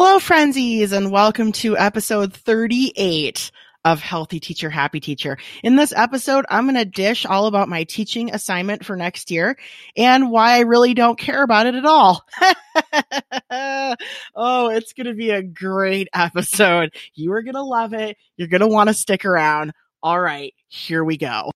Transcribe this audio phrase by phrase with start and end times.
[0.00, 3.50] Hello, frenzies, and welcome to episode 38
[3.84, 5.38] of Healthy Teacher, Happy Teacher.
[5.64, 9.58] In this episode, I'm going to dish all about my teaching assignment for next year
[9.96, 12.24] and why I really don't care about it at all.
[14.36, 16.94] oh, it's going to be a great episode.
[17.14, 18.16] You are going to love it.
[18.36, 19.72] You're going to want to stick around.
[20.00, 21.50] All right, here we go.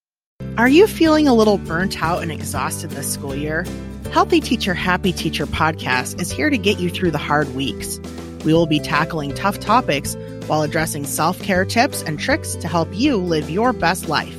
[0.58, 3.64] Are you feeling a little burnt out and exhausted this school year?
[4.10, 8.00] Healthy Teacher, Happy Teacher podcast is here to get you through the hard weeks.
[8.44, 12.88] We will be tackling tough topics while addressing self care tips and tricks to help
[12.92, 14.38] you live your best life.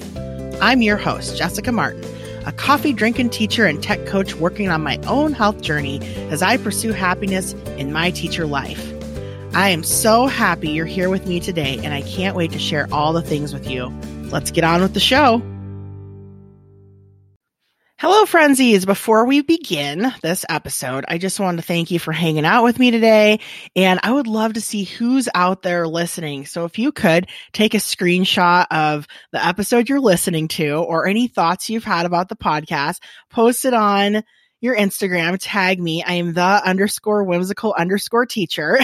[0.61, 2.03] I'm your host, Jessica Martin,
[2.45, 5.99] a coffee drinking teacher and tech coach working on my own health journey
[6.29, 8.89] as I pursue happiness in my teacher life.
[9.53, 12.87] I am so happy you're here with me today, and I can't wait to share
[12.91, 13.93] all the things with you.
[14.31, 15.43] Let's get on with the show.
[18.03, 18.85] Hello, frenzies.
[18.85, 22.77] Before we begin this episode, I just wanted to thank you for hanging out with
[22.77, 23.39] me today.
[23.77, 26.45] And I would love to see who's out there listening.
[26.45, 31.29] So if you could take a screenshot of the episode you're listening to or any
[31.29, 32.97] thoughts you've had about the podcast,
[33.29, 34.23] post it on
[34.59, 36.03] your Instagram, tag me.
[36.03, 38.79] I am the underscore whimsical underscore teacher.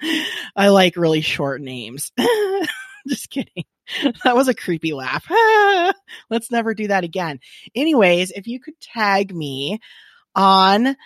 [0.56, 2.10] I like really short names.
[3.06, 3.66] just kidding.
[4.24, 5.26] that was a creepy laugh.
[6.30, 7.40] Let's never do that again.
[7.74, 9.80] Anyways, if you could tag me
[10.34, 10.96] on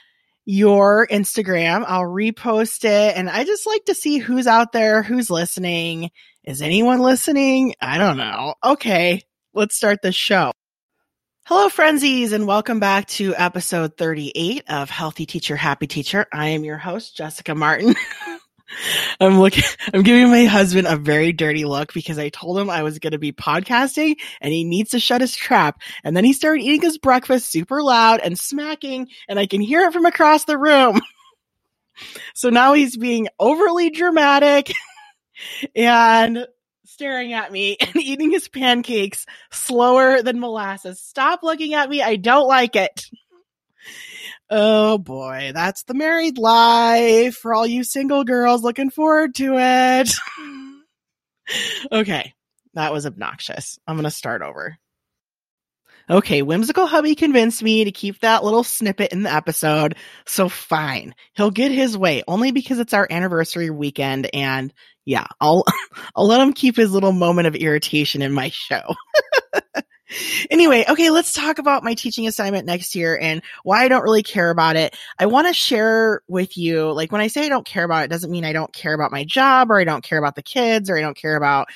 [0.45, 3.17] your Instagram, I'll repost it.
[3.17, 6.11] And I just like to see who's out there, who's listening.
[6.45, 7.75] Is anyone listening?
[7.81, 8.55] I don't know.
[8.65, 9.23] Okay,
[9.55, 10.53] let's start the show.
[11.47, 16.27] Hello, frenzies, and welcome back to episode 38 of Healthy Teacher, Happy Teacher.
[16.33, 17.95] I am your host, Jessica Martin.
[19.20, 22.83] I'm looking, I'm giving my husband a very dirty look because I told him I
[22.83, 25.81] was going to be podcasting and he needs to shut his trap.
[26.05, 29.83] And then he started eating his breakfast super loud and smacking and I can hear
[29.83, 31.01] it from across the room.
[32.34, 34.73] so now he's being overly dramatic
[35.77, 36.47] and
[36.84, 41.01] staring at me and eating his pancakes slower than molasses.
[41.01, 42.02] Stop looking at me.
[42.02, 43.07] I don't like it.
[44.55, 50.13] Oh boy, that's the married life for all you single girls looking forward to it.
[51.92, 52.35] okay,
[52.74, 53.79] that was obnoxious.
[53.86, 54.77] I'm going to start over.
[56.11, 59.96] Okay, Whimsical Hubby convinced me to keep that little snippet in the episode,
[60.27, 61.14] so fine.
[61.33, 64.70] He'll get his way only because it's our anniversary weekend and
[65.07, 65.64] yeah, I'll
[66.14, 68.83] I'll let him keep his little moment of irritation in my show.
[70.50, 74.23] anyway, okay, let's talk about my teaching assignment next year and why I don't really
[74.23, 74.96] care about it.
[75.18, 78.11] I want to share with you, like when I say I don't care about it,
[78.11, 80.90] doesn't mean I don't care about my job or I don't care about the kids
[80.90, 81.68] or I don't care about,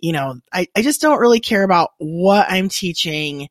[0.00, 3.48] you know, I, I just don't really care about what I'm teaching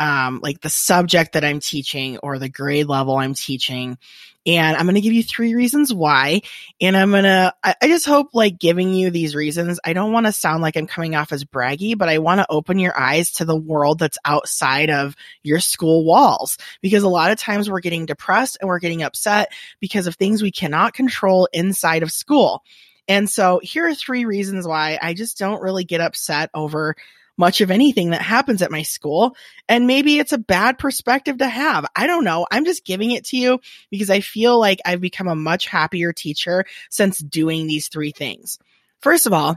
[0.00, 3.98] um, like the subject that I'm teaching or the grade level I'm teaching.
[4.46, 6.40] And I'm going to give you three reasons why.
[6.80, 9.78] And I'm going to, I just hope like giving you these reasons.
[9.84, 12.46] I don't want to sound like I'm coming off as braggy, but I want to
[12.48, 16.56] open your eyes to the world that's outside of your school walls.
[16.80, 20.40] Because a lot of times we're getting depressed and we're getting upset because of things
[20.40, 22.62] we cannot control inside of school.
[23.06, 26.96] And so here are three reasons why I just don't really get upset over
[27.40, 29.34] much of anything that happens at my school.
[29.66, 31.86] And maybe it's a bad perspective to have.
[31.96, 32.46] I don't know.
[32.50, 36.12] I'm just giving it to you because I feel like I've become a much happier
[36.12, 38.58] teacher since doing these three things.
[39.00, 39.56] First of all,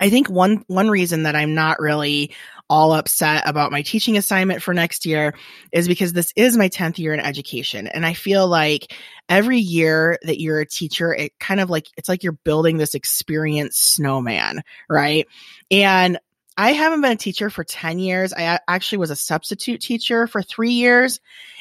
[0.00, 2.34] I think one one reason that I'm not really
[2.68, 5.34] all upset about my teaching assignment for next year
[5.72, 8.94] is because this is my 10th year in education and I feel like
[9.28, 12.94] every year that you're a teacher it kind of like it's like you're building this
[12.94, 15.26] experienced snowman, right?
[15.70, 16.18] And
[16.56, 18.32] I haven't been a teacher for 10 years.
[18.32, 21.20] I actually was a substitute teacher for three years.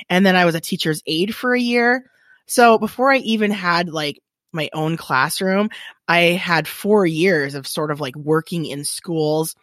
[0.10, 2.10] And then I was a teacher's aide for a year.
[2.48, 4.22] So before I even had like
[4.52, 5.70] my own classroom,
[6.08, 9.56] I had four years of sort of like working in schools.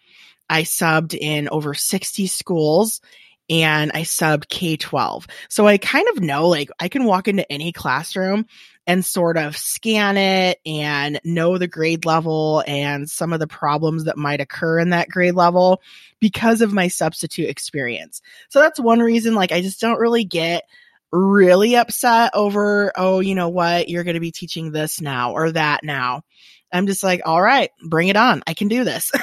[0.49, 3.03] I subbed in over 60 schools
[3.51, 5.27] and I subbed K 12.
[5.49, 8.47] So I kind of know like I can walk into any classroom
[8.89, 14.05] and sort of scan it and know the grade level and some of the problems
[14.05, 15.83] that might occur in that grade level
[16.21, 18.23] because of my substitute experience.
[18.49, 20.65] So that's one reason, like, I just don't really get
[21.13, 25.53] really upset over, oh, you know what, you're going to be teaching this now or
[25.53, 26.23] that now.
[26.73, 28.43] I'm just like, all right, bring it on.
[28.47, 29.13] I can do this.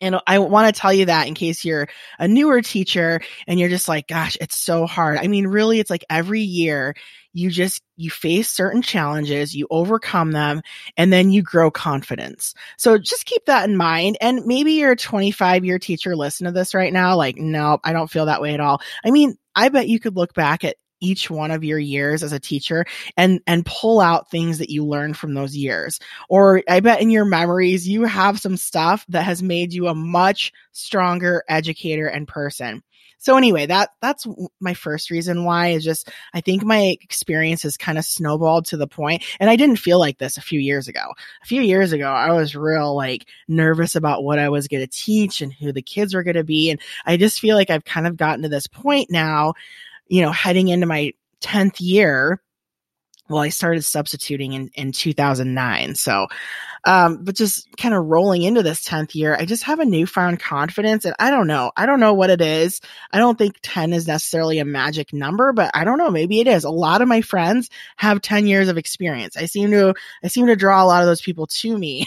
[0.00, 1.88] And I want to tell you that in case you're
[2.18, 5.18] a newer teacher and you're just like, gosh, it's so hard.
[5.18, 6.94] I mean, really, it's like every year
[7.32, 10.62] you just, you face certain challenges, you overcome them,
[10.96, 12.54] and then you grow confidence.
[12.76, 14.18] So just keep that in mind.
[14.20, 17.16] And maybe you're a 25 year teacher, listen to this right now.
[17.16, 18.80] Like, no, I don't feel that way at all.
[19.04, 22.32] I mean, I bet you could look back at each one of your years as
[22.32, 22.84] a teacher
[23.16, 25.98] and and pull out things that you learned from those years.
[26.28, 29.94] Or I bet in your memories you have some stuff that has made you a
[29.94, 32.82] much stronger educator and person.
[33.20, 34.26] So anyway, that that's
[34.60, 38.78] my first reason why is just I think my experience has kind of snowballed to
[38.78, 41.04] the point and I didn't feel like this a few years ago.
[41.42, 44.86] A few years ago, I was real like nervous about what I was going to
[44.86, 47.84] teach and who the kids were going to be and I just feel like I've
[47.84, 49.52] kind of gotten to this point now,
[50.08, 51.12] you know, heading into my
[51.42, 52.40] 10th year
[53.30, 55.94] well, I started substituting in, in 2009.
[55.94, 56.26] So,
[56.84, 60.40] um, but just kind of rolling into this 10th year, I just have a newfound
[60.40, 61.70] confidence and I don't know.
[61.76, 62.80] I don't know what it is.
[63.12, 66.10] I don't think 10 is necessarily a magic number, but I don't know.
[66.10, 66.64] Maybe it is.
[66.64, 69.36] A lot of my friends have 10 years of experience.
[69.36, 69.94] I seem to,
[70.24, 72.06] I seem to draw a lot of those people to me.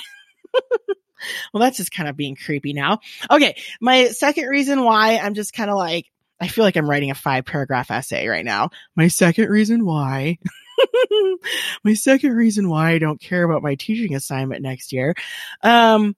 [1.54, 3.00] well, that's just kind of being creepy now.
[3.32, 3.56] Okay.
[3.80, 6.08] My second reason why I'm just kind of like,
[6.42, 8.72] I feel like I'm writing a five paragraph essay right now.
[8.98, 10.40] My second reason why
[11.84, 15.16] my second reason why I don't care about my teaching assignment next year.
[15.62, 16.16] Um,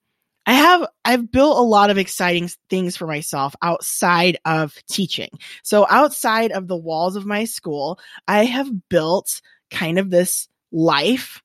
[0.48, 5.30] I have, I've built a lot of exciting things for myself outside of teaching.
[5.63, 9.42] So outside of the walls of my school, I have built
[9.72, 11.42] kind of this life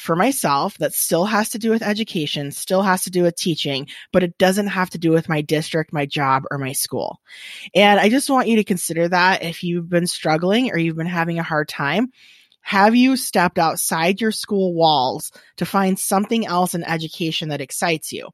[0.00, 3.86] for myself that still has to do with education, still has to do with teaching,
[4.12, 7.20] but it doesn't have to do with my district, my job, or my school.
[7.74, 11.06] And I just want you to consider that if you've been struggling or you've been
[11.06, 12.08] having a hard time.
[12.62, 18.12] Have you stepped outside your school walls to find something else in education that excites
[18.12, 18.28] you?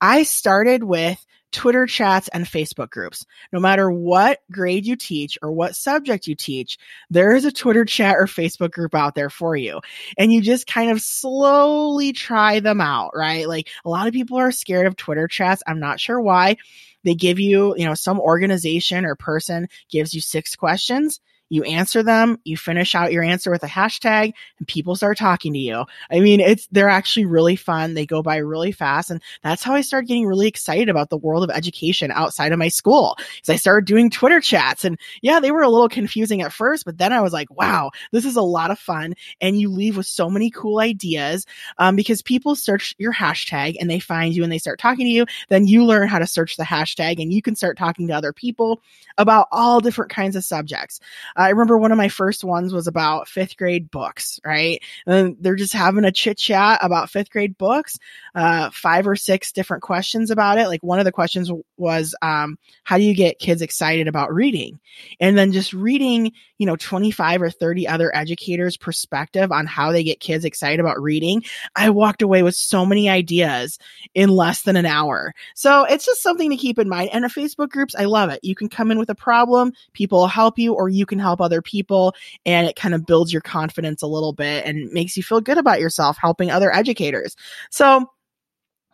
[0.00, 3.24] I started with Twitter chats, and Facebook groups.
[3.52, 6.78] No matter what grade you teach or what subject you teach,
[7.10, 9.80] there is a Twitter chat or Facebook group out there for you.
[10.18, 13.48] And you just kind of slowly try them out, right?
[13.48, 15.62] Like a lot of people are scared of Twitter chats.
[15.66, 16.56] I'm not sure why.
[17.04, 22.02] They give you, you know, some organization or person gives you six questions you answer
[22.02, 25.84] them, you finish out your answer with a hashtag and people start talking to you.
[26.10, 27.94] I mean, it's, they're actually really fun.
[27.94, 29.10] They go by really fast.
[29.10, 32.58] And that's how I started getting really excited about the world of education outside of
[32.58, 33.16] my school.
[33.16, 36.84] Cause I started doing Twitter chats and yeah, they were a little confusing at first,
[36.84, 39.14] but then I was like, wow, this is a lot of fun.
[39.40, 41.46] And you leave with so many cool ideas,
[41.78, 45.10] um, because people search your hashtag and they find you and they start talking to
[45.10, 45.26] you.
[45.48, 48.32] Then you learn how to search the hashtag and you can start talking to other
[48.32, 48.80] people
[49.18, 51.00] about all different kinds of subjects.
[51.36, 54.82] I remember one of my first ones was about fifth grade books, right?
[55.06, 57.98] And they're just having a chit chat about fifth grade books,
[58.34, 60.68] uh, five or six different questions about it.
[60.68, 64.80] Like one of the questions was, um, how do you get kids excited about reading?
[65.20, 70.02] And then just reading, you know, 25 or 30 other educators' perspective on how they
[70.02, 71.42] get kids excited about reading.
[71.74, 73.78] I walked away with so many ideas
[74.14, 75.34] in less than an hour.
[75.54, 77.10] So it's just something to keep in mind.
[77.12, 78.40] And Facebook groups, I love it.
[78.42, 81.62] You can come in with a problem, people help you, or you can help other
[81.62, 82.14] people
[82.44, 85.58] and it kind of builds your confidence a little bit and makes you feel good
[85.58, 87.36] about yourself helping other educators.
[87.70, 88.10] So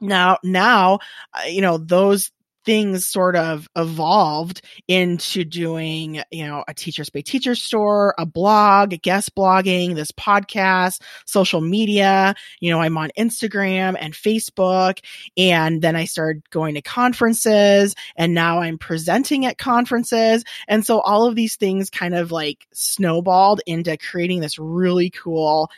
[0.01, 0.99] now, now,
[1.35, 2.31] uh, you know, those
[2.65, 8.91] things sort of evolved into doing, you know, a teachers pay teacher store, a blog,
[9.03, 12.35] guest blogging, this podcast, social media.
[12.61, 14.99] You know, I'm on Instagram and Facebook.
[15.37, 20.45] And then I started going to conferences and now I'm presenting at conferences.
[20.69, 25.71] And so all of these things kind of like snowballed into creating this really cool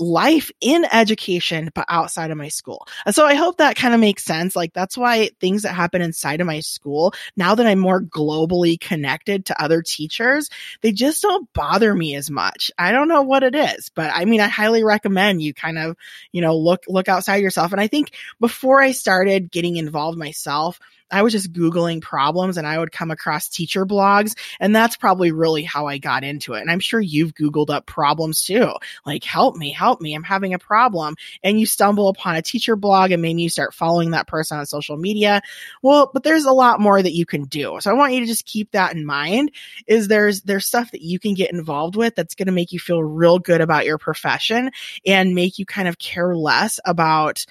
[0.00, 2.88] life in education, but outside of my school.
[3.04, 4.56] And so I hope that kind of makes sense.
[4.56, 8.80] Like that's why things that happen inside of my school, now that I'm more globally
[8.80, 10.48] connected to other teachers,
[10.80, 12.70] they just don't bother me as much.
[12.78, 15.96] I don't know what it is, but I mean, I highly recommend you kind of,
[16.32, 17.72] you know, look, look outside yourself.
[17.72, 22.66] And I think before I started getting involved myself, I was just Googling problems and
[22.66, 24.36] I would come across teacher blogs.
[24.58, 26.60] And that's probably really how I got into it.
[26.60, 28.72] And I'm sure you've Googled up problems too.
[29.04, 30.14] Like, help me, help me.
[30.14, 31.16] I'm having a problem.
[31.42, 34.66] And you stumble upon a teacher blog and maybe you start following that person on
[34.66, 35.42] social media.
[35.82, 37.78] Well, but there's a lot more that you can do.
[37.80, 39.50] So I want you to just keep that in mind
[39.86, 42.78] is there's, there's stuff that you can get involved with that's going to make you
[42.78, 44.70] feel real good about your profession
[45.06, 47.44] and make you kind of care less about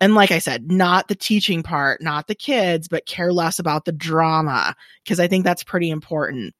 [0.00, 3.84] and like I said, not the teaching part, not the kids, but care less about
[3.84, 6.54] the drama because I think that's pretty important.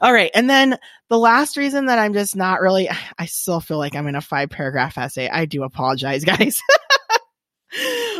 [0.00, 0.30] All right.
[0.34, 0.78] And then
[1.08, 4.20] the last reason that I'm just not really, I still feel like I'm in a
[4.20, 5.28] five paragraph essay.
[5.28, 6.60] I do apologize, guys.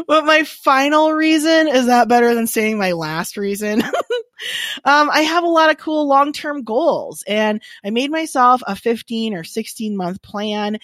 [0.06, 3.82] but my final reason is that better than saying my last reason?
[4.84, 8.76] um, I have a lot of cool long term goals and I made myself a
[8.76, 10.78] 15 or 16 month plan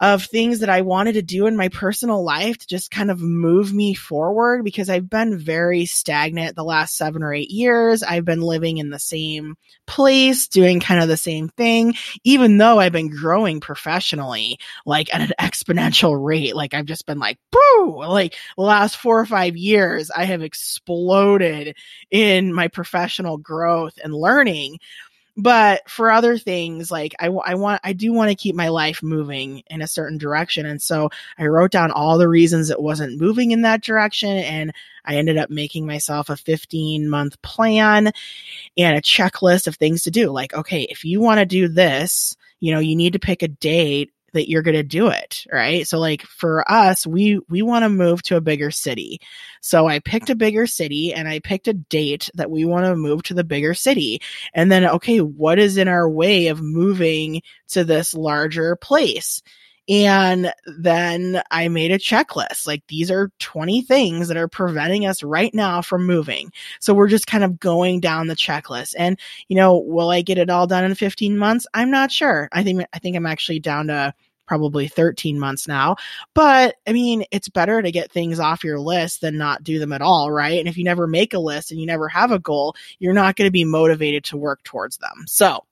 [0.00, 3.20] of things that I wanted to do in my personal life to just kind of
[3.20, 8.02] move me forward because I've been very stagnant the last seven or eight years.
[8.02, 12.78] I've been living in the same place, doing kind of the same thing, even though
[12.78, 16.54] I've been growing professionally, like at an exponential rate.
[16.54, 20.42] Like I've just been like, boo, like the last four or five years, I have
[20.42, 21.76] exploded
[22.10, 24.78] in my professional growth and learning
[25.38, 29.04] but for other things like I, I want i do want to keep my life
[29.04, 30.66] moving in a certain direction.
[30.66, 34.72] And so i wrote down all the reasons it wasn't moving in that direction and
[35.04, 38.12] i ended up making myself a 15 month plan
[38.76, 40.30] and a checklist of things to do.
[40.30, 43.48] Like okay if you want to do this you know you need to pick a
[43.48, 45.86] date that you're going to do it, right?
[45.86, 49.20] So like for us, we we want to move to a bigger city.
[49.60, 52.96] So I picked a bigger city and I picked a date that we want to
[52.96, 54.20] move to the bigger city.
[54.54, 59.42] And then okay, what is in our way of moving to this larger place?
[59.88, 62.66] And then I made a checklist.
[62.66, 66.52] Like these are 20 things that are preventing us right now from moving.
[66.80, 68.94] So we're just kind of going down the checklist.
[68.98, 69.18] And,
[69.48, 71.66] you know, will I get it all done in 15 months?
[71.72, 72.48] I'm not sure.
[72.52, 74.12] I think, I think I'm actually down to
[74.48, 75.96] probably 13 months now.
[76.34, 79.92] But I mean, it's better to get things off your list than not do them
[79.92, 80.58] at all, right?
[80.58, 83.36] And if you never make a list and you never have a goal, you're not
[83.36, 85.24] going to be motivated to work towards them.
[85.26, 85.64] So,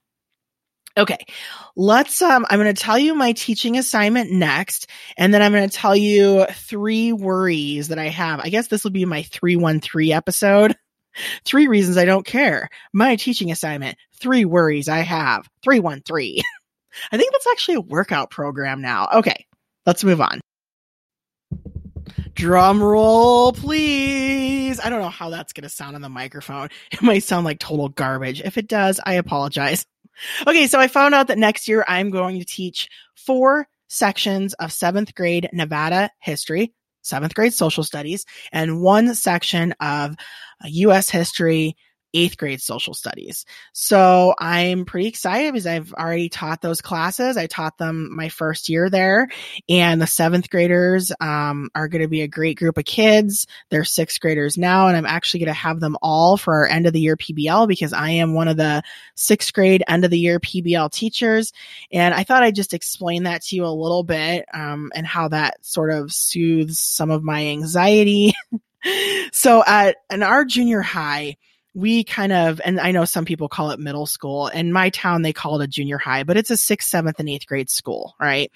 [0.99, 1.27] Okay,
[1.77, 2.23] let's.
[2.23, 4.89] Um, I'm going to tell you my teaching assignment next,
[5.19, 8.41] and then I'm going to tell you three worries that I have.
[8.41, 10.75] I guess this will be my 313 episode.
[11.47, 12.69] Three reasons I don't care.
[12.93, 13.97] My teaching assignment.
[14.21, 15.49] Three worries I have.
[15.65, 16.43] 313.
[17.13, 19.09] I think that's actually a workout program now.
[19.15, 19.47] Okay,
[19.87, 20.41] let's move on.
[22.35, 24.79] Drum roll, please.
[24.79, 26.69] I don't know how that's going to sound on the microphone.
[26.93, 28.43] It might sound like total garbage.
[28.43, 29.87] If it does, I apologize.
[30.47, 34.73] Okay, so I found out that next year I'm going to teach four sections of
[34.73, 40.13] seventh grade Nevada history, seventh grade social studies, and one section of
[40.65, 41.11] uh, U.S.
[41.11, 41.77] history
[42.17, 43.45] eighth grade social studies.
[43.73, 47.37] So I'm pretty excited because I've already taught those classes.
[47.37, 49.29] I taught them my first year there
[49.69, 53.47] and the seventh graders, um, are going to be a great group of kids.
[53.71, 56.87] They're sixth graders now and I'm actually going to have them all for our end
[56.87, 58.83] of the year PBL because I am one of the
[59.15, 61.53] sixth grade end of the year PBL teachers.
[61.93, 65.29] And I thought I'd just explain that to you a little bit, um, and how
[65.29, 68.33] that sort of soothes some of my anxiety.
[69.33, 71.37] so at in our junior high,
[71.77, 74.49] we kind of, and I know some people call it middle school.
[74.49, 77.29] In my town, they call it a junior high, but it's a sixth, seventh, and
[77.29, 78.51] eighth grade school, right?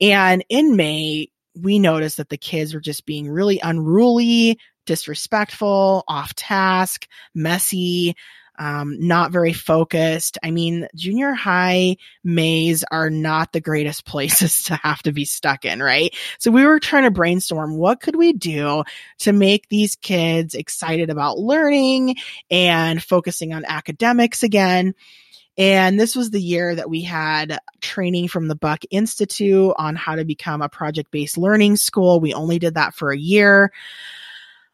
[0.00, 6.32] And in May, we noticed that the kids were just being really unruly, disrespectful, off
[6.34, 8.14] task, messy
[8.60, 10.36] um, not very focused.
[10.44, 15.64] I mean, junior high Mays are not the greatest places to have to be stuck
[15.64, 16.14] in, right?
[16.38, 18.84] So we were trying to brainstorm what could we do
[19.20, 22.16] to make these kids excited about learning
[22.50, 24.94] and focusing on academics again.
[25.56, 30.16] And this was the year that we had training from the Buck Institute on how
[30.16, 32.20] to become a project based learning school.
[32.20, 33.72] We only did that for a year.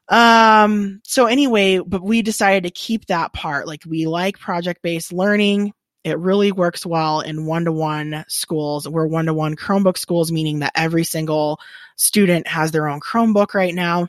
[0.08, 3.66] Um, so anyway, but we decided to keep that part.
[3.66, 5.72] Like we like project based learning.
[6.04, 8.88] It really works well in one to one schools.
[8.88, 11.58] We're one to one Chromebook schools, meaning that every single
[11.96, 14.06] student has their own Chromebook right now.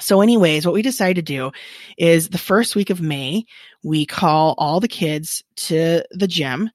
[0.00, 1.52] So, anyways, what we decided to do
[1.96, 3.44] is the first week of May,
[3.82, 6.70] we call all the kids to the gym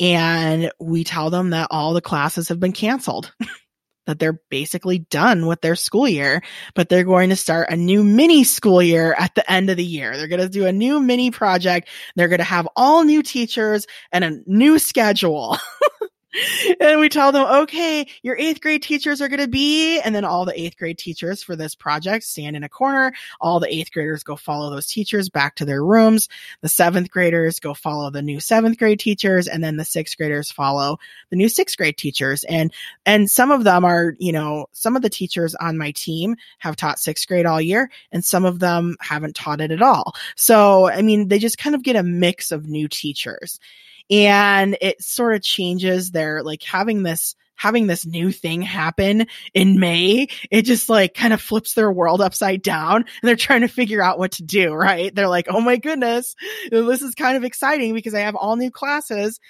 [0.00, 3.32] and we tell them that all the classes have been canceled.
[4.06, 6.42] that they're basically done with their school year,
[6.74, 9.84] but they're going to start a new mini school year at the end of the
[9.84, 10.16] year.
[10.16, 11.88] They're going to do a new mini project.
[12.14, 15.58] They're going to have all new teachers and a new schedule.
[16.80, 20.24] and we tell them, okay, your eighth grade teachers are going to be, and then
[20.24, 23.12] all the eighth grade teachers for this project stand in a corner.
[23.40, 26.28] All the eighth graders go follow those teachers back to their rooms.
[26.60, 30.50] The seventh graders go follow the new seventh grade teachers, and then the sixth graders
[30.50, 30.98] follow
[31.30, 32.44] the new sixth grade teachers.
[32.44, 32.72] And,
[33.04, 36.76] and some of them are, you know, some of the teachers on my team have
[36.76, 40.14] taught sixth grade all year, and some of them haven't taught it at all.
[40.36, 43.58] So, I mean, they just kind of get a mix of new teachers
[44.10, 49.80] and it sort of changes their like having this having this new thing happen in
[49.80, 53.68] May, it just like kind of flips their world upside down and they're trying to
[53.68, 55.14] figure out what to do, right?
[55.14, 56.36] They're like, oh my goodness,
[56.70, 59.40] this is kind of exciting because I have all new classes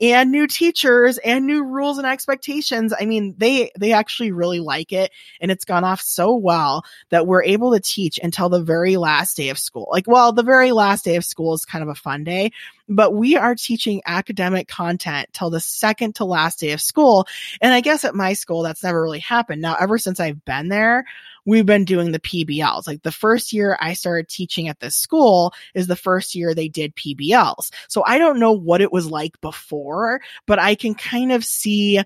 [0.00, 2.92] and new teachers and new rules and expectations.
[2.98, 7.28] I mean, they, they actually really like it and it's gone off so well that
[7.28, 9.86] we're able to teach until the very last day of school.
[9.92, 12.50] Like, well, the very last day of school is kind of a fun day,
[12.88, 17.26] but we are teaching academic content till the second to last day of school.
[17.60, 19.62] And I guess at my school, that's never really happened.
[19.62, 21.04] Now, ever since I've been there,
[21.44, 22.86] we've been doing the PBLs.
[22.86, 26.68] Like the first year I started teaching at this school is the first year they
[26.68, 27.72] did PBLs.
[27.88, 32.02] So I don't know what it was like before, but I can kind of see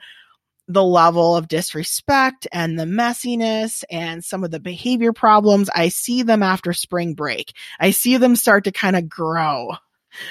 [0.68, 5.70] the level of disrespect and the messiness and some of the behavior problems.
[5.72, 7.52] I see them after spring break.
[7.78, 9.72] I see them start to kind of grow.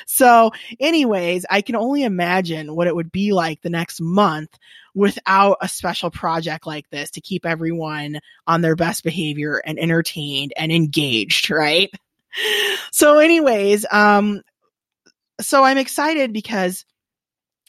[0.08, 4.58] So, anyways, I can only imagine what it would be like the next month
[4.94, 10.54] without a special project like this to keep everyone on their best behavior and entertained
[10.58, 11.92] and engaged, right?
[12.92, 14.42] So, anyways, um,
[15.42, 16.86] so I'm excited because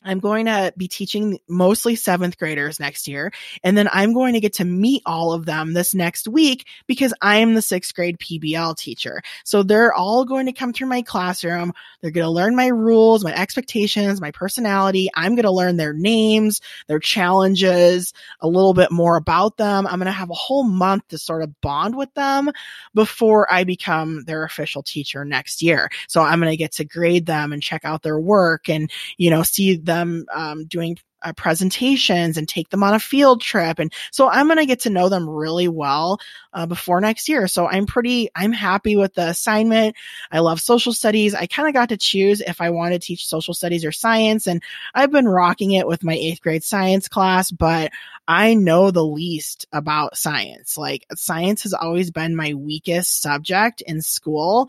[0.06, 3.32] I'm going to be teaching mostly seventh graders next year.
[3.64, 7.12] And then I'm going to get to meet all of them this next week because
[7.20, 9.20] I am the sixth grade PBL teacher.
[9.44, 11.72] So they're all going to come through my classroom.
[12.00, 15.10] They're going to learn my rules, my expectations, my personality.
[15.14, 19.86] I'm going to learn their names, their challenges, a little bit more about them.
[19.86, 22.50] I'm going to have a whole month to sort of bond with them
[22.94, 25.90] before I become their official teacher next year.
[26.06, 29.30] So I'm going to get to grade them and check out their work and, you
[29.30, 33.78] know, see them them um, doing uh, presentations and take them on a field trip.
[33.78, 36.20] And so I'm going to get to know them really well
[36.52, 37.48] uh, before next year.
[37.48, 39.96] So I'm pretty, I'm happy with the assignment.
[40.30, 41.34] I love social studies.
[41.34, 44.46] I kind of got to choose if I want to teach social studies or science.
[44.46, 44.62] And
[44.94, 47.90] I've been rocking it with my eighth grade science class, but
[48.28, 50.76] I know the least about science.
[50.76, 54.68] Like science has always been my weakest subject in school.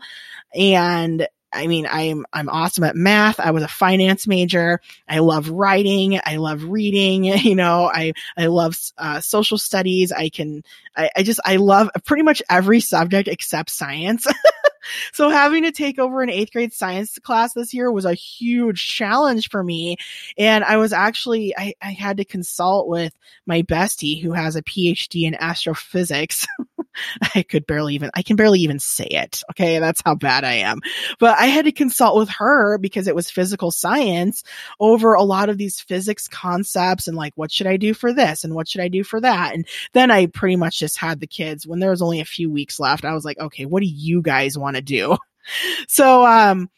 [0.54, 3.40] And I mean, I'm, I'm awesome at math.
[3.40, 4.80] I was a finance major.
[5.08, 6.20] I love writing.
[6.24, 7.24] I love reading.
[7.48, 10.12] You know, I, I love, uh, social studies.
[10.12, 10.62] I can,
[10.94, 14.26] I, I just, I love pretty much every subject except science.
[15.12, 18.88] so having to take over an eighth grade science class this year was a huge
[18.88, 19.96] challenge for me.
[20.36, 23.12] And I was actually, I, I had to consult with
[23.46, 26.46] my bestie who has a PhD in astrophysics.
[27.34, 29.42] I could barely even, I can barely even say it.
[29.52, 29.78] Okay.
[29.78, 30.80] That's how bad I am.
[31.18, 34.42] But I had to consult with her because it was physical science
[34.80, 38.44] over a lot of these physics concepts and like, what should I do for this?
[38.44, 39.54] And what should I do for that?
[39.54, 42.50] And then I pretty much just had the kids when there was only a few
[42.50, 43.04] weeks left.
[43.04, 45.16] I was like, okay, what do you guys want to do?
[45.86, 46.68] So, um,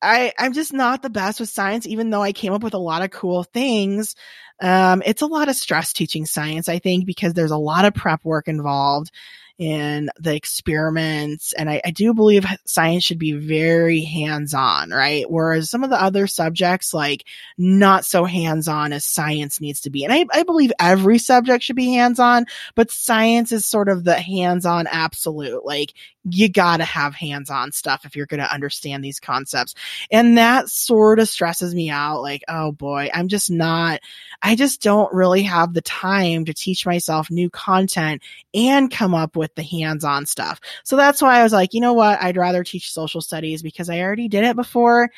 [0.00, 2.78] I, I'm just not the best with science, even though I came up with a
[2.78, 4.14] lot of cool things.
[4.60, 7.94] Um, it's a lot of stress teaching science, I think, because there's a lot of
[7.94, 9.10] prep work involved
[9.56, 11.52] in the experiments.
[11.52, 15.30] And I, I do believe science should be very hands on, right?
[15.30, 17.24] Whereas some of the other subjects, like
[17.56, 20.04] not so hands on as science needs to be.
[20.04, 24.02] And I, I believe every subject should be hands on, but science is sort of
[24.02, 25.64] the hands on absolute.
[25.64, 25.94] Like
[26.24, 29.74] you gotta have hands on stuff if you're gonna understand these concepts.
[30.10, 32.22] And that sort of stresses me out.
[32.22, 34.00] Like, oh boy, I'm just not,
[34.42, 38.22] I just don't really have the time to teach myself new content
[38.54, 40.60] and come up with the hands on stuff.
[40.84, 42.22] So that's why I was like, you know what?
[42.22, 45.10] I'd rather teach social studies because I already did it before.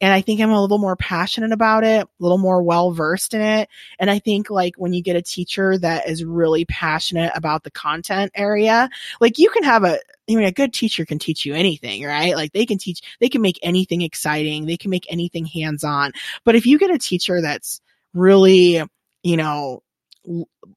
[0.00, 3.34] And I think I'm a little more passionate about it, a little more well versed
[3.34, 3.68] in it.
[3.98, 7.70] And I think like when you get a teacher that is really passionate about the
[7.70, 8.88] content area,
[9.20, 12.34] like you can have a, I mean, a good teacher can teach you anything, right?
[12.34, 14.66] Like they can teach, they can make anything exciting.
[14.66, 16.12] They can make anything hands on.
[16.44, 17.80] But if you get a teacher that's
[18.14, 18.82] really,
[19.22, 19.82] you know,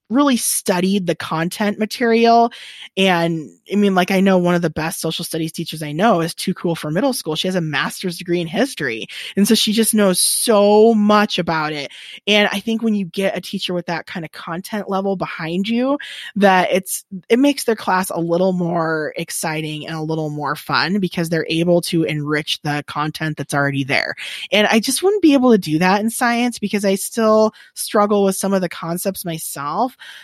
[0.09, 2.51] really studied the content material.
[2.95, 6.21] And I mean, like, I know one of the best social studies teachers I know
[6.21, 7.35] is too cool for middle school.
[7.35, 9.07] She has a master's degree in history.
[9.35, 11.91] And so she just knows so much about it.
[12.25, 15.67] And I think when you get a teacher with that kind of content level behind
[15.67, 15.97] you,
[16.37, 20.99] that it's, it makes their class a little more exciting and a little more fun
[20.99, 24.15] because they're able to enrich the content that's already there.
[24.51, 28.23] And I just wouldn't be able to do that in science because I still struggle
[28.23, 29.76] with some of the concepts myself.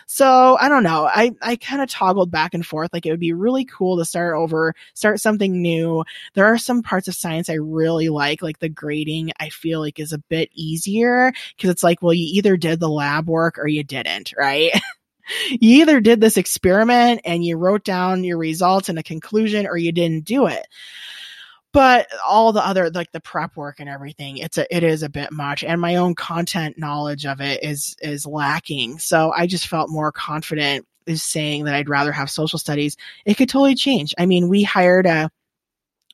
[0.08, 1.06] So I don't know.
[1.06, 2.92] I, I kind of toggled back and forth.
[2.94, 6.04] Like it would be really cool to start over, start something new.
[6.34, 10.00] There are some parts of science I really like, like the grading I feel like
[10.00, 13.68] is a bit easier because it's like, well, you either did the lab work or
[13.68, 14.72] you didn't, right?
[15.50, 19.78] you either did this experiment and you wrote down your results and a conclusion or
[19.78, 20.68] you didn't do it
[21.74, 25.10] but all the other like the prep work and everything it's a it is a
[25.10, 29.00] bit much and my own content knowledge of it is is lacking.
[29.00, 32.96] So i just felt more confident is saying that i'd rather have social studies.
[33.26, 34.14] It could totally change.
[34.18, 35.30] I mean we hired a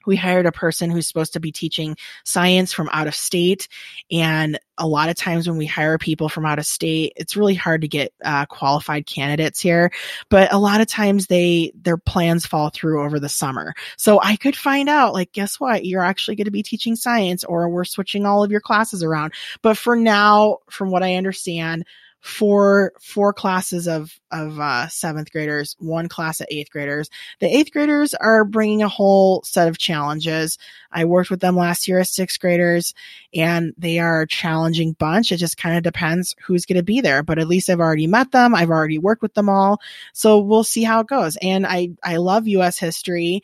[0.09, 1.95] we hired a person who's supposed to be teaching
[2.25, 3.67] science from out of state.
[4.11, 7.53] And a lot of times when we hire people from out of state it's really
[7.53, 9.91] hard to get uh, qualified candidates here.
[10.29, 13.75] But a lot of times they their plans fall through over the summer.
[13.97, 15.85] So i could find out like guess what?
[15.85, 19.33] You're actually going to be teaching science or we're switching all of your classes around.
[19.61, 21.85] But for now from what i understand
[22.21, 27.09] four four classes of of uh, seventh graders, one class of eighth graders.
[27.39, 30.57] The eighth graders are bringing a whole set of challenges.
[30.91, 32.93] I worked with them last year as sixth graders,
[33.33, 35.31] and they are a challenging bunch.
[35.31, 38.07] It just kind of depends who's going to be there, but at least I've already
[38.07, 38.53] met them.
[38.53, 39.79] I've already worked with them all,
[40.13, 41.37] so we'll see how it goes.
[41.41, 42.77] And I I love U.S.
[42.77, 43.43] history,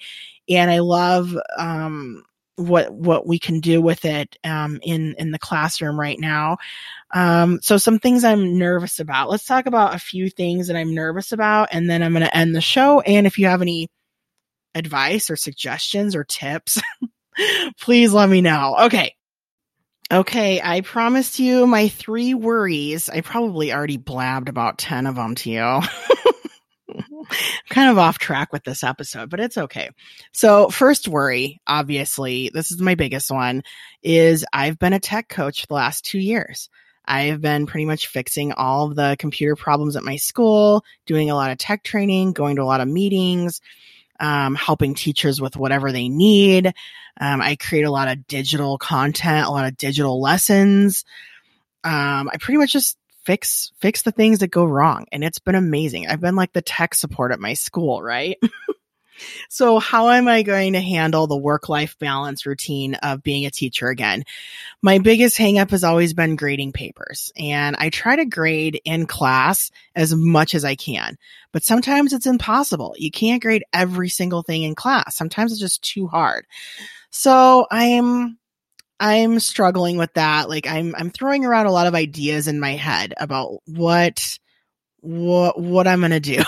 [0.50, 2.24] and I love um
[2.58, 6.58] what what we can do with it um, in in the classroom right now.
[7.14, 9.30] Um, so some things I'm nervous about.
[9.30, 12.38] Let's talk about a few things that I'm nervous about, and then I'm going to
[12.38, 13.02] end the show.
[13.02, 13.90] And if you have any
[14.74, 16.80] advice or suggestions or tips,
[17.80, 18.76] please let me know.
[18.84, 19.16] Okay.
[20.12, 23.10] Okay, I promised you my three worries.
[23.10, 25.82] I probably already blabbed about 10 of them to you.
[27.70, 29.90] kind of off track with this episode, but it's okay.
[30.32, 33.64] So, first worry, obviously, this is my biggest one,
[34.04, 36.70] is I've been a tech coach the last two years.
[37.08, 41.36] I've been pretty much fixing all of the computer problems at my school, doing a
[41.36, 43.62] lot of tech training, going to a lot of meetings,
[44.20, 46.74] um, helping teachers with whatever they need.
[47.20, 51.06] Um, I create a lot of digital content, a lot of digital lessons.
[51.84, 55.06] Um, I pretty much just fix fix the things that go wrong.
[55.12, 56.08] And it's been amazing.
[56.08, 58.38] I've been like the tech support at my school right?
[59.50, 63.52] So how am i going to handle the work life balance routine of being a
[63.52, 64.24] teacher again?
[64.82, 67.32] My biggest hangup has always been grading papers.
[67.38, 71.18] And i try to grade in class as much as i can.
[71.52, 72.96] But sometimes it's impossible.
[72.98, 75.16] You can't grade every single thing in class.
[75.16, 76.46] Sometimes it's just too hard.
[77.10, 78.38] So i'm
[79.00, 80.50] I'm struggling with that.
[80.50, 84.38] Like I'm I'm throwing around a lot of ideas in my head about what
[85.02, 86.42] what what I'm to do.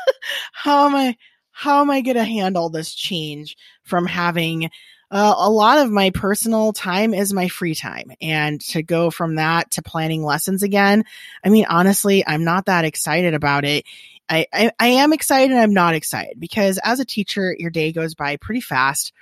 [0.52, 1.16] how am I
[1.50, 4.70] how am I to handle this change from having
[5.10, 9.36] uh, a lot of my personal time is my free time and to go from
[9.36, 11.04] that to planning lessons again.
[11.42, 13.86] I mean, honestly, I'm not that excited about it.
[14.28, 15.56] I, I, I am excited.
[15.56, 19.12] I'm not excited because as a teacher, your day goes by pretty fast.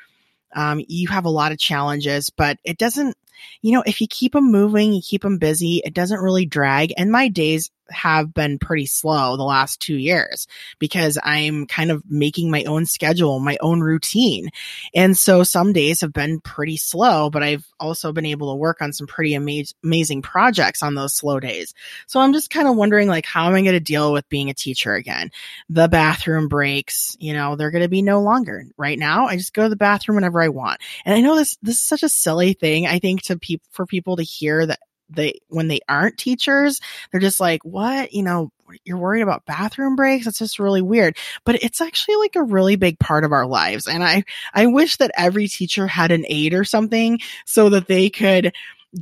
[0.56, 3.16] Um, you have a lot of challenges, but it doesn't,
[3.62, 6.92] you know, if you keep them moving, you keep them busy, it doesn't really drag.
[6.96, 10.46] And my days have been pretty slow the last two years
[10.78, 14.50] because I'm kind of making my own schedule, my own routine.
[14.94, 18.82] And so some days have been pretty slow, but I've also been able to work
[18.82, 21.74] on some pretty amaz- amazing projects on those slow days.
[22.06, 24.50] So I'm just kind of wondering like, how am I going to deal with being
[24.50, 25.30] a teacher again?
[25.68, 29.26] The bathroom breaks, you know, they're going to be no longer right now.
[29.26, 30.80] I just go to the bathroom whenever I want.
[31.04, 32.86] And I know this, this is such a silly thing.
[32.86, 36.80] I think to people, for people to hear that they when they aren't teachers
[37.12, 38.12] they're just like what?
[38.12, 38.50] You know
[38.84, 40.26] you're worried about bathroom breaks?
[40.26, 41.16] It's just really weird.
[41.44, 44.96] But it's actually like a really big part of our lives and i i wish
[44.96, 48.52] that every teacher had an aide or something so that they could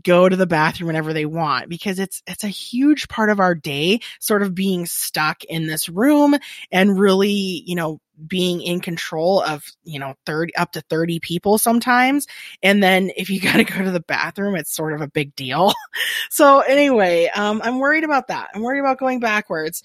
[0.03, 3.55] go to the bathroom whenever they want because it's it's a huge part of our
[3.55, 6.37] day sort of being stuck in this room
[6.73, 11.59] and really you know being in control of you know 30 up to 30 people
[11.59, 12.27] sometimes
[12.63, 15.35] and then if you got to go to the bathroom it's sort of a big
[15.35, 15.73] deal
[16.31, 19.83] so anyway um i'm worried about that i'm worried about going backwards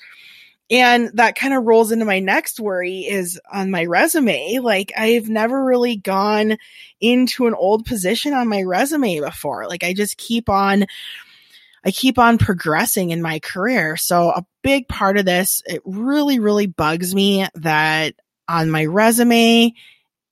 [0.72, 4.60] and that kind of rolls into my next worry is on my resume.
[4.62, 6.58] Like I've never really gone
[7.02, 9.68] into an old position on my resume before.
[9.68, 10.86] Like I just keep on
[11.86, 13.98] I keep on progressing in my career.
[13.98, 18.15] So a big part of this, it really, really bugs me that
[18.48, 19.74] on my resume,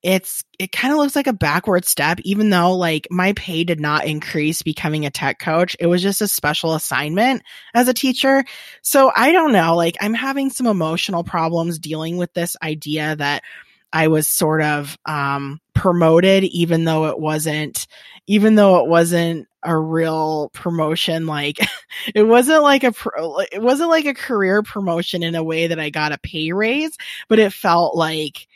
[0.04, 3.80] it's it kind of looks like a backward step even though like my pay did
[3.80, 7.42] not increase becoming a tech coach it was just a special assignment
[7.74, 8.44] as a teacher
[8.82, 13.44] so i don't know like i'm having some emotional problems dealing with this idea that
[13.92, 17.88] i was sort of um promoted even though it wasn't
[18.28, 21.60] even though it wasn't a real promotion like
[22.16, 25.80] it wasn't like a pro, it wasn't like a career promotion in a way that
[25.80, 28.48] I got a pay raise but it felt like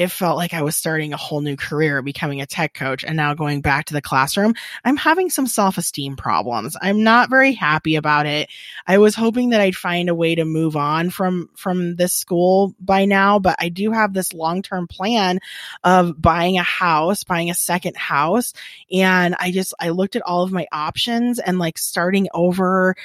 [0.00, 3.18] it felt like I was starting a whole new career, becoming a tech coach, and
[3.18, 4.54] now going back to the classroom.
[4.82, 6.74] I'm having some self esteem problems.
[6.80, 8.48] I'm not very happy about it.
[8.86, 12.74] I was hoping that I'd find a way to move on from, from this school
[12.80, 15.38] by now, but I do have this long term plan
[15.84, 18.54] of buying a house, buying a second house.
[18.90, 22.96] And I just, I looked at all of my options and like starting over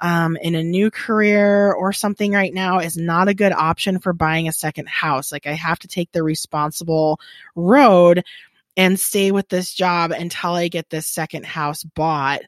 [0.00, 4.12] um, in a new career or something right now is not a good option for
[4.12, 5.30] buying a second house.
[5.30, 7.20] Like I have to take the responsible
[7.54, 8.24] road
[8.76, 12.40] and stay with this job until I get this second house bought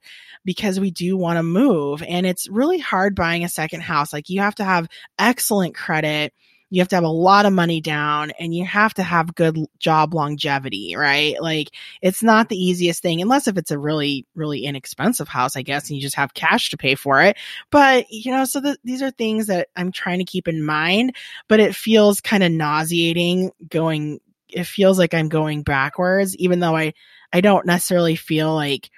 [0.45, 2.03] because we do want to move.
[2.03, 4.12] And it's really hard buying a second house.
[4.12, 4.88] Like you have to have
[5.19, 6.33] excellent credit
[6.73, 9.59] you have to have a lot of money down and you have to have good
[9.79, 11.37] job longevity, right?
[11.39, 11.69] Like
[12.01, 15.91] it's not the easiest thing unless if it's a really, really inexpensive house, I guess,
[15.91, 17.37] and you just have cash to pay for it.
[17.71, 21.15] But, you know, so the, these are things that I'm trying to keep in mind,
[21.47, 26.75] but it feels kind of nauseating going, it feels like I'm going backwards, even though
[26.75, 26.95] I,
[27.35, 28.91] I don't necessarily feel like,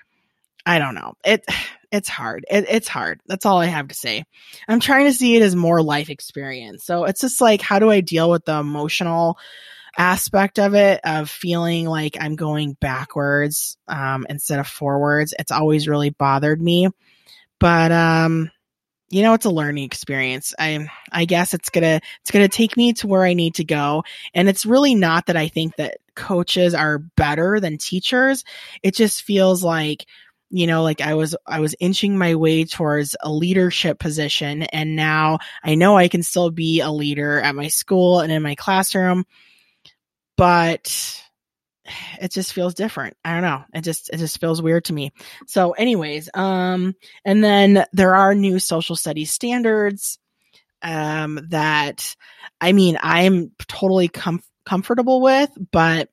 [0.65, 1.15] I don't know.
[1.25, 1.45] It,
[1.94, 2.44] it's hard.
[2.50, 3.20] It, it's hard.
[3.26, 4.24] That's all I have to say.
[4.66, 6.85] I'm trying to see it as more life experience.
[6.85, 9.38] So it's just like, how do I deal with the emotional
[9.96, 15.35] aspect of it of feeling like I'm going backwards um, instead of forwards?
[15.38, 16.88] It's always really bothered me.
[17.61, 18.50] But um,
[19.09, 20.52] you know, it's a learning experience.
[20.59, 24.02] I I guess it's gonna it's gonna take me to where I need to go.
[24.35, 28.42] And it's really not that I think that coaches are better than teachers.
[28.83, 30.07] It just feels like
[30.55, 34.95] you know like i was i was inching my way towards a leadership position and
[34.95, 38.55] now i know i can still be a leader at my school and in my
[38.55, 39.25] classroom
[40.37, 41.21] but
[42.19, 43.14] it just feels different.
[43.25, 43.62] I don't know.
[43.75, 45.12] It just it just feels weird to me.
[45.47, 50.19] So anyways um and then there are new social studies standards
[50.83, 52.14] um that
[52.61, 56.11] i mean i'm totally com- comfortable with but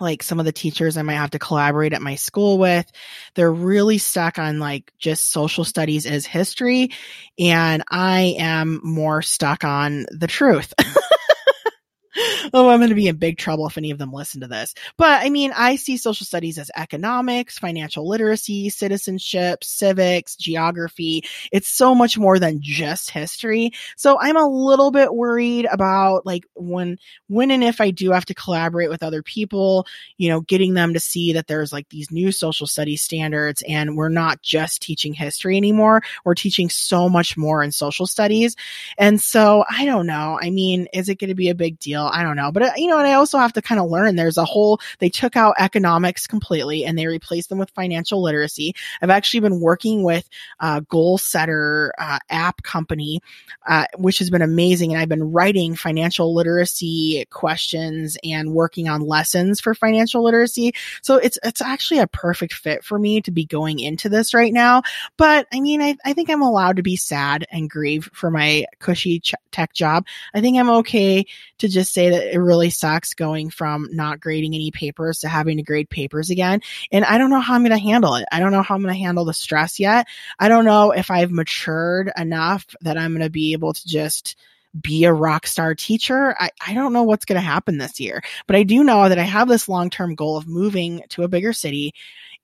[0.00, 2.90] like some of the teachers I might have to collaborate at my school with.
[3.34, 6.90] They're really stuck on like just social studies as history.
[7.38, 10.72] And I am more stuck on the truth.
[12.52, 14.74] oh, I'm going to be in big trouble if any of them listen to this.
[14.96, 21.24] But I mean, I see social studies as economics, financial literacy, citizenship, civics, geography.
[21.52, 23.72] It's so much more than just history.
[23.96, 26.98] So I'm a little bit worried about like when,
[27.28, 30.94] when and if I do have to collaborate with other people, you know, getting them
[30.94, 35.14] to see that there's like these new social studies standards and we're not just teaching
[35.14, 36.02] history anymore.
[36.24, 38.56] We're teaching so much more in social studies.
[38.98, 40.38] And so I don't know.
[40.40, 42.05] I mean, is it going to be a big deal?
[42.12, 42.52] I don't know.
[42.52, 44.80] But, uh, you know, and I also have to kind of learn there's a whole,
[44.98, 48.74] they took out economics completely and they replaced them with financial literacy.
[49.02, 50.28] I've actually been working with
[50.60, 53.20] a goal setter uh, app company,
[53.66, 54.92] uh, which has been amazing.
[54.92, 60.72] And I've been writing financial literacy questions and working on lessons for financial literacy.
[61.02, 64.52] So it's, it's actually a perfect fit for me to be going into this right
[64.52, 64.82] now.
[65.16, 68.66] But I mean, I, I think I'm allowed to be sad and grieve for my
[68.78, 70.06] cushy ch- tech job.
[70.34, 71.24] I think I'm okay
[71.58, 75.56] to just say that it really sucks going from not grading any papers to having
[75.56, 76.60] to grade papers again.
[76.92, 78.26] And I don't know how I'm going to handle it.
[78.30, 80.06] I don't know how I'm going to handle the stress yet.
[80.38, 84.36] I don't know if I've matured enough that I'm going to be able to just
[84.78, 86.36] be a rock star teacher.
[86.38, 89.18] I, I don't know what's going to happen this year, but I do know that
[89.18, 91.94] I have this long term goal of moving to a bigger city.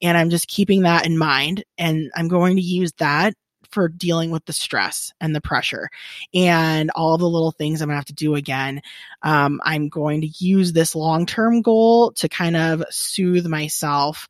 [0.00, 1.62] And I'm just keeping that in mind.
[1.78, 3.34] And I'm going to use that
[3.72, 5.88] for dealing with the stress and the pressure
[6.34, 8.82] and all the little things I'm going to have to do again.
[9.22, 14.28] Um, I'm going to use this long term goal to kind of soothe myself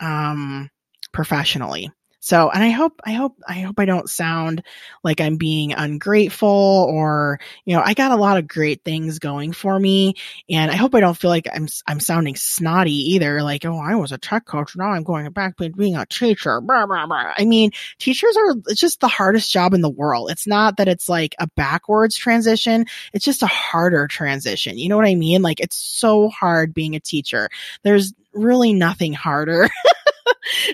[0.00, 0.70] um,
[1.12, 1.90] professionally.
[2.22, 4.62] So, and I hope, I hope, I hope I don't sound
[5.02, 9.52] like I'm being ungrateful or, you know, I got a lot of great things going
[9.52, 10.14] for me.
[10.50, 13.42] And I hope I don't feel like I'm, I'm sounding snotty either.
[13.42, 14.76] Like, oh, I was a tech coach.
[14.76, 16.60] Now I'm going back to being a teacher.
[16.60, 17.32] Blah, blah, blah.
[17.38, 20.30] I mean, teachers are, it's just the hardest job in the world.
[20.30, 22.84] It's not that it's like a backwards transition.
[23.14, 24.76] It's just a harder transition.
[24.76, 25.40] You know what I mean?
[25.40, 27.48] Like, it's so hard being a teacher.
[27.82, 29.68] There's really nothing harder.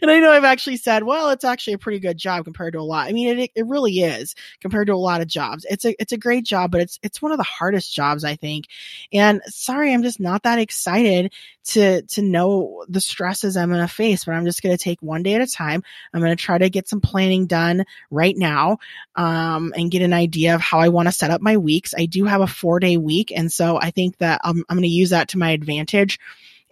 [0.03, 2.81] and I know I've actually said, well, it's actually a pretty good job compared to
[2.81, 3.09] a lot.
[3.09, 5.67] I mean, it, it really is compared to a lot of jobs.
[5.69, 8.37] It's a, it's a great job, but it's, it's one of the hardest jobs, I
[8.37, 8.67] think.
[9.13, 11.33] And sorry, I'm just not that excited
[11.65, 15.01] to, to know the stresses I'm going to face, but I'm just going to take
[15.03, 15.83] one day at a time.
[16.13, 18.79] I'm going to try to get some planning done right now,
[19.15, 21.95] um, and get an idea of how I want to set up my weeks.
[21.97, 23.33] I do have a four day week.
[23.35, 26.19] And so I think that I'm, I'm going to use that to my advantage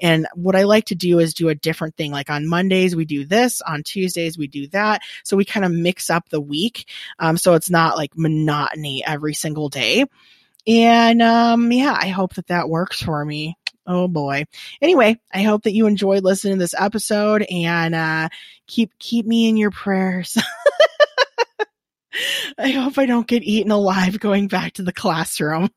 [0.00, 2.10] and what I like to do is do a different thing.
[2.10, 3.60] Like on Mondays, we do this.
[3.62, 5.02] On Tuesdays, we do that.
[5.22, 6.88] So we kind of mix up the week.
[7.18, 10.04] Um, so it's not like monotony every single day.
[10.66, 13.56] And, um, yeah, I hope that that works for me.
[13.86, 14.46] Oh boy.
[14.80, 18.28] Anyway, I hope that you enjoyed listening to this episode and, uh,
[18.66, 20.38] keep, keep me in your prayers.
[22.58, 25.70] I hope I don't get eaten alive going back to the classroom.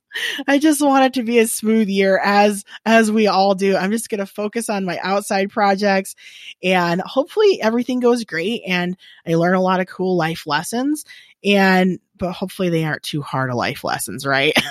[0.48, 3.76] I just want it to be a smooth year as as we all do.
[3.76, 6.16] I'm just going to focus on my outside projects
[6.64, 11.06] and hopefully everything goes great and I learn a lot of cool life lessons
[11.44, 14.54] and but hopefully they aren't too hard of life lessons, right?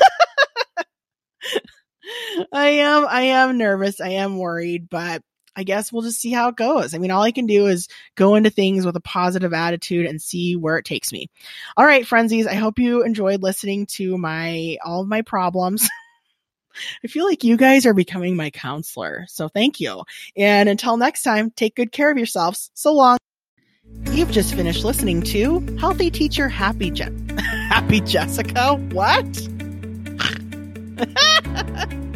[2.53, 4.01] I am I am nervous.
[4.01, 5.23] I am worried, but
[5.57, 6.95] I guess we'll just see how it goes.
[6.95, 10.21] I mean, all I can do is go into things with a positive attitude and
[10.21, 11.31] see where it takes me.
[11.77, 15.89] All right, frenzies, I hope you enjoyed listening to my all of my problems.
[17.05, 19.25] I feel like you guys are becoming my counselor.
[19.29, 20.03] So thank you.
[20.37, 22.71] And until next time, take good care of yourselves.
[22.75, 23.17] So long.
[24.11, 28.75] You've just finished listening to Healthy Teacher Happy Je- Happy Jessica.
[28.75, 29.25] What?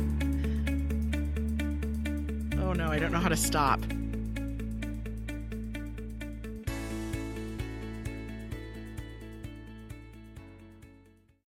[2.71, 3.81] oh no, I don't know how to stop.